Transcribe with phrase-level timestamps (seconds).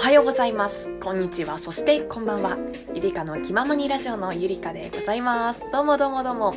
[0.00, 0.88] はようございます。
[0.98, 1.58] こんにちは。
[1.58, 2.56] そして、こんばんは。
[2.94, 5.70] ゆりかの気ままにラジオのゆりかでございます。
[5.70, 6.54] どうもどうもどうも。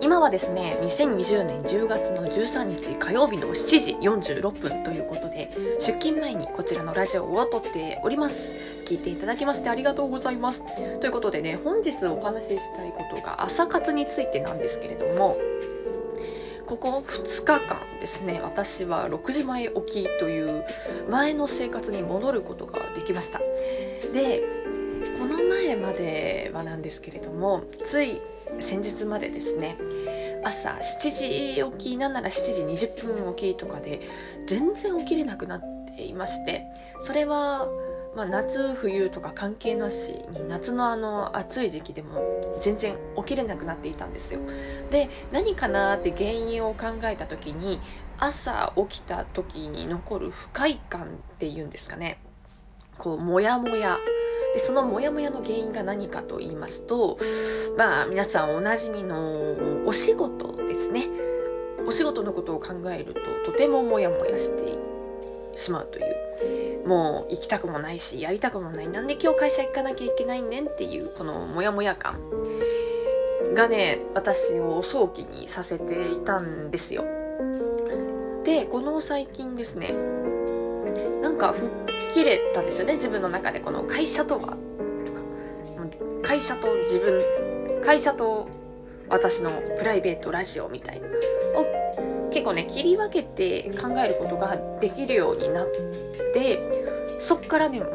[0.00, 8.84] 今はですね、2020年10月の13日火曜日の7時46分ということで、出勤前にこちらのラジオを撮っております。
[8.86, 10.62] 聞いていただきましてありがとうございます。
[11.00, 15.36] ということでね、本日お話ししたいことが朝活についてなんですけれども、
[16.66, 20.64] ここ2日間ですね、私は6時前起きという
[21.10, 23.38] 前の生活に戻ることができました。
[24.12, 24.42] で、
[25.18, 28.18] この前まではなんですけれども、つい
[28.60, 29.76] 先日までですね、
[30.44, 34.00] 朝7時起きなんなら7時20分起きとかで
[34.46, 35.62] 全然起きれなくなっ
[35.96, 36.64] ていまして、
[37.02, 37.66] それは
[38.16, 44.40] まあ、夏冬とか関係なしに夏のあの暑い時期でも全然起きれなくなっていたんですよ。
[44.90, 47.80] で何かなって原因を考えた時に
[48.18, 52.18] 朝起きた時に残る不快感っていうんですかね。
[52.98, 53.98] こうモヤモヤ。
[54.54, 57.18] でそのモヤモヤの原因が何かと言いますと
[57.76, 61.08] まあ皆さんおなじみのお仕事ですね。
[61.88, 65.03] お仕事のことを考えるととてもモヤモヤして。
[65.56, 66.86] しまうという。
[66.86, 68.88] もう行きたくもないしやりたくもない。
[68.88, 72.18] なんで今日会社行かなきゃいけないねんっていうこのモヤモヤ感。
[73.54, 77.04] がね私を早期にさせていたんですよ。
[78.44, 79.92] でこの最近ですね
[81.22, 81.70] なんか吹っ
[82.14, 83.60] 切れたんですよね自分の中で。
[83.60, 84.40] この会社とは。
[84.40, 84.58] とか
[86.22, 87.20] 会社と自分
[87.84, 88.48] 会社と
[89.08, 91.06] 私のプライベートラジオみたいな。
[91.56, 91.64] を
[92.34, 95.66] 結構ね切り分けて考えることができるようになっ
[96.34, 96.58] て
[97.20, 97.90] そっからねもう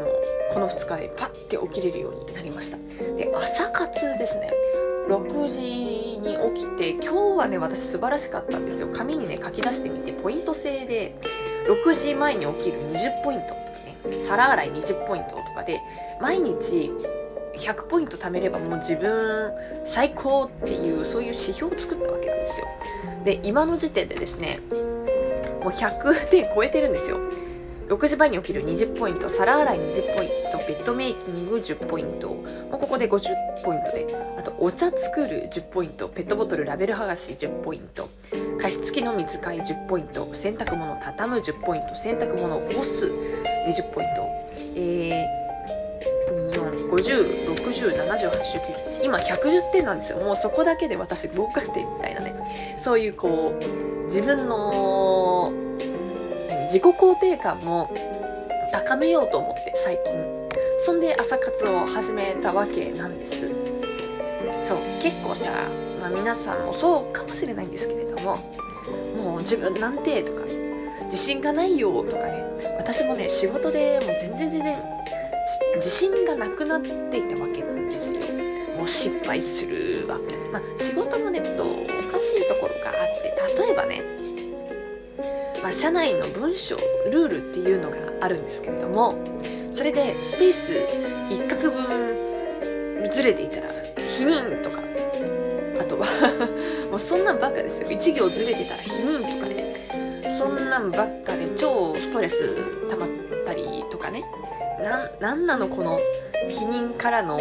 [0.53, 2.77] この2日でパッて起きれるようになりました。
[3.17, 4.51] で朝活ですね。
[5.09, 5.61] 6時
[6.19, 8.87] に起きて今日はね私素晴らしかったんですよ。
[8.95, 11.15] 紙にね書き出してみてポイント制で
[11.67, 15.81] 6時前に起きる20ポイントとかね皿洗い20ポイントとかで
[16.21, 16.91] 毎日
[17.59, 19.51] 100ポイント貯めればもう自分
[19.85, 22.67] 最高っていうそういう指標を作ったわけなんですよ。
[23.25, 24.59] で今の時点でですね
[25.61, 27.17] もう100点超えてるんですよ。
[27.89, 33.21] 6時前に起きる20ポイント皿洗い20ポイントベッドメイキング10ポイントもうここで50
[33.65, 34.05] ポイントで
[34.37, 38.07] あとお茶作る10ポイントペットボトルラベル剥がし10ポイント
[38.61, 43.07] 加湿器の水替え10ポイント洗濯物畳む10ポイント洗濯物干す
[43.67, 44.39] 20ポイント。
[44.75, 45.38] えー、
[46.89, 50.19] 50607080今110点なんですよ。
[50.19, 52.33] もうそこだけで私合格点みたいなね。
[52.77, 55.51] そういうこう自分の
[56.65, 57.91] 自己肯定感も
[58.71, 60.39] 高めようと思って最近。
[60.81, 63.47] そんで朝活を始めたわけなんです。
[64.65, 65.51] そう結構さ、
[65.99, 68.35] まあ、皆さんもそうかもしれないんですけれども
[69.17, 70.41] もう自分なんてとか
[71.05, 72.43] 自信がないよとかね。
[72.77, 74.48] 私もね仕事でもう全然
[75.79, 78.13] 自信がなくなっていたわけなんです。
[78.13, 78.19] よ
[78.77, 80.17] もう失敗するわ
[80.53, 84.01] まあ仕事もねちょっとおかしいところがあって例えばね
[85.61, 86.77] まあ、社内の文章
[87.11, 89.13] ルールっていうのがあるんですけれども
[89.71, 90.71] それでスペース
[91.29, 93.67] 1画分ずれていたら
[93.97, 94.77] 否認とか
[95.79, 96.07] あとは
[96.91, 97.97] もうそんなんばっかですよ。
[97.97, 99.75] 1行ずれてたら否認とかね。
[100.37, 102.55] そんなんばっかで超ストレス
[102.89, 103.09] 溜まっ
[103.45, 104.23] たりとかね。
[105.19, 105.97] なんなのこの
[106.49, 107.37] 否認からの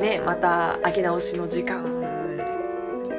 [0.00, 1.84] ねまた上げ直しの時間。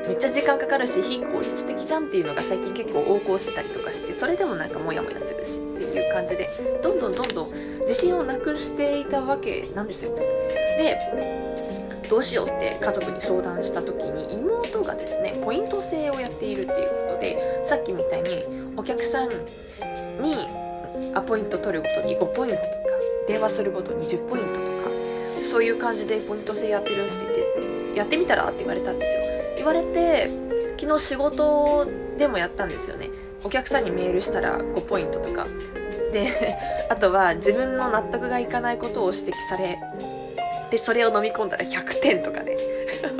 [0.07, 6.49] めっちゃ時間かかるし非効率的じゃんっていうのが最近結構横行してたりとかしてそれでもなんかモヤモヤするしっていう感じで
[6.81, 10.15] どんどんどんどん自信をなくしていたわけなんですよ。
[10.15, 10.97] で
[12.09, 19.29] どうしようって家族に相談した時に妹がですねポイント制をやっているっていうことでさっきみたいにお客さん
[20.23, 20.47] に
[21.13, 22.88] アポイント取るごとに5ポイントと
[23.29, 24.89] 電話するごとに10ポイントとか
[25.47, 29.43] そういう感じでポイント制やってるって言ってやってみたらって言われたんですよ。
[29.57, 30.27] 言われて
[30.79, 31.85] 昨日仕事
[32.17, 33.09] でもやったんですよね。
[33.45, 35.45] お客さんにメールしたら5ポイントとか。
[36.11, 36.31] で
[36.89, 39.77] あとは自分の納得がいかないことを指摘され
[40.71, 42.57] でそれを飲み込んだら100点とかね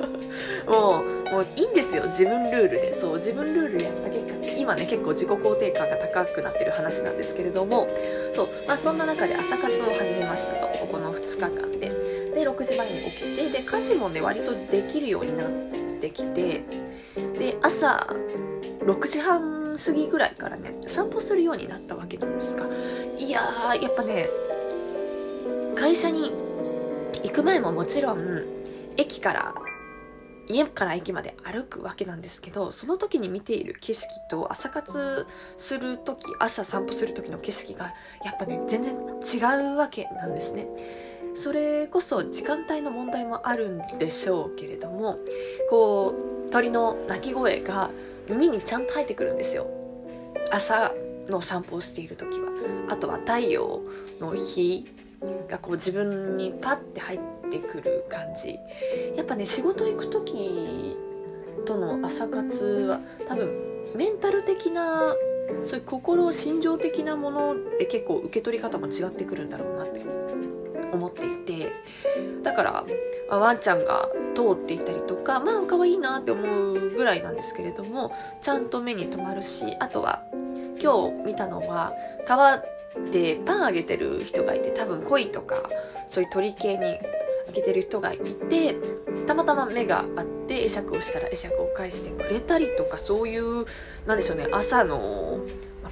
[0.65, 2.93] もうもういいんですよ自分ルールで。
[2.93, 3.85] そう自分ルールで。
[3.85, 7.87] やった結果今ね結構自己肯定感が高くなってる話なんですけれども。
[8.33, 10.87] そう、まあ、そんな中で朝活を始めましたと。
[10.87, 11.89] この2日間で。
[12.29, 15.49] で6時前に起きてで家事もね割とできるようになっ
[16.01, 16.63] てきて。
[17.37, 18.07] で朝
[18.79, 22.65] 6時半過ぎぐらいからね散歩するようになったわけなんですが。
[23.17, 24.27] いやーやっぱね
[25.75, 26.31] 会社に
[27.23, 28.19] 行く前ももちろん
[28.97, 29.53] 駅から
[30.49, 37.93] 家から駅まで歩くわけなんですけどその時に見ている景色と朝活する時朝散歩する時の景色が
[38.25, 39.37] やっぱね全然違
[39.73, 40.67] うわけなんですね。
[41.35, 45.19] それこそ時間帯の問題もあるんでしょうけれども
[45.69, 46.15] こ
[46.47, 47.91] う鳥の鳴き声が
[48.27, 49.67] 耳にちゃんと入ってくるんですよ。
[50.51, 50.93] 朝
[51.27, 52.49] の散歩をしている時は。
[52.89, 53.81] あとは太陽
[54.19, 54.83] の日
[55.47, 58.59] がこう自分にパッて入っててくる感じ。
[59.15, 60.97] やっぱね仕事行く時
[61.65, 63.49] との朝活は多分
[63.95, 65.13] メンタル的な
[65.65, 70.01] そういう心心情的なもので結構受け取り方も違ってくるんだろうなって
[70.93, 71.71] 思っていて。
[72.43, 78.11] だからワンちゃんが通っていたりとかまあ可愛いなって思うぐらいなんですけれども
[78.41, 80.23] ちゃんと目に留まるしあとは
[80.81, 81.91] 今日見たのは
[82.27, 82.63] 川
[83.11, 85.57] でパンあげてる人がいて多分鯉とか
[86.07, 86.99] そういう鳥系に
[87.49, 88.75] あげてる人がいて
[89.27, 93.65] たまたま目があって会釈をしたら会釈を返してくれたりとかそういう
[94.05, 95.39] なんでしょうね朝の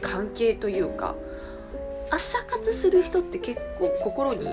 [0.01, 1.15] 関係というか
[2.11, 4.45] 朝活する人って結構心に、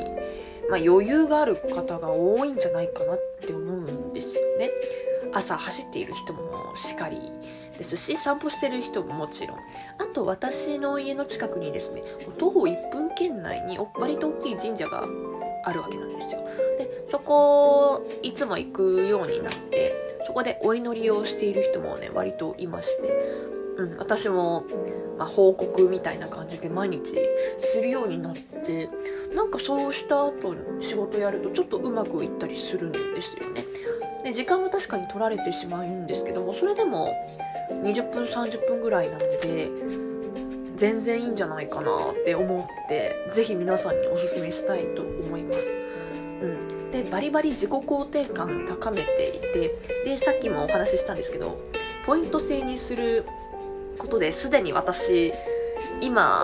[0.71, 4.71] まあ、余裕がある方が多いんじゃないかなって思うんですよね。
[5.35, 7.19] 朝走っている人もしかり
[7.77, 9.59] ですし散歩してる人ももちろん
[9.99, 12.03] あと私の家の近くにですね
[12.39, 15.05] 徒歩1分圏内に割と大きい神社が
[15.65, 16.41] あるわけなんですよ
[16.79, 19.91] でそこいつも行くようになって
[20.26, 24.65] そこでお祈りをしている人もね割といましてうん、私も、
[25.19, 27.12] まあ、報告みたいな感じで毎日
[27.59, 28.88] するようになって
[29.35, 33.62] なんかそうした後仕事やるとちょっとうまくいったりするんですよね
[34.23, 37.12] で時間は確かに取られてしまうんですけどもそれでも
[37.70, 39.70] 20分30分ぐらいなので
[40.77, 45.84] 全然いいんじゃないかなって思って是非皆さんにおすすめしたいと思います。
[46.94, 49.70] でバリバリ自己肯定感高めていて
[50.05, 51.58] でさっきもお話ししたんですけど
[52.06, 53.25] ポイント制にする
[53.99, 55.32] ことですでに私
[56.00, 56.38] 今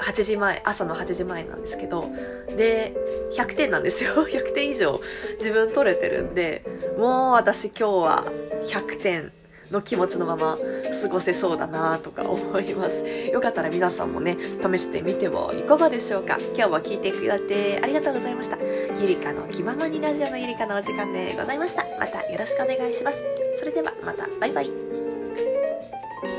[0.00, 2.10] 8時前朝の8時前なんですけど
[2.56, 2.94] で
[3.36, 4.14] 100点なんですよ。
[4.26, 5.00] 100点以上
[5.38, 6.64] 自分取れてるんで
[6.98, 8.24] もう私今日は
[8.66, 9.32] 100点
[9.70, 10.58] の気持ちのまま
[11.02, 13.04] 過ごせそうだなとか思います。
[13.32, 16.38] よかったら皆さんもね試してみてはいかがでしょうか。
[16.56, 18.56] 今日は聞いてくれてありがとうございました。
[19.00, 21.84] ゆりかの気ままにラジオのゆりかのお時間でございました。
[21.98, 23.22] またよろしくお願いします。
[23.58, 24.28] それではまた。
[24.40, 25.11] バイバイ。